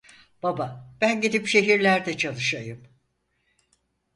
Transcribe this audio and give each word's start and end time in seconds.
Baba, 0.43 0.89
ben 1.01 1.21
gidip 1.21 1.47
şehirlerde 1.47 2.17
çalışayım. 2.17 2.87